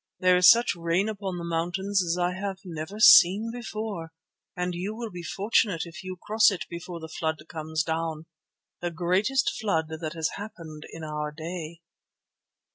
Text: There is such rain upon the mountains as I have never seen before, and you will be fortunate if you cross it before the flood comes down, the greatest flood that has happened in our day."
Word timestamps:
There 0.19 0.35
is 0.35 0.49
such 0.49 0.75
rain 0.75 1.07
upon 1.07 1.37
the 1.37 1.43
mountains 1.43 2.03
as 2.03 2.17
I 2.17 2.33
have 2.33 2.57
never 2.65 2.99
seen 2.99 3.51
before, 3.53 4.11
and 4.57 4.73
you 4.73 4.95
will 4.95 5.11
be 5.11 5.21
fortunate 5.21 5.83
if 5.85 6.03
you 6.03 6.17
cross 6.19 6.49
it 6.49 6.65
before 6.71 6.99
the 6.99 7.07
flood 7.07 7.37
comes 7.47 7.83
down, 7.83 8.25
the 8.81 8.89
greatest 8.89 9.55
flood 9.61 9.89
that 9.89 10.13
has 10.13 10.29
happened 10.37 10.87
in 10.91 11.03
our 11.03 11.31
day." 11.31 11.81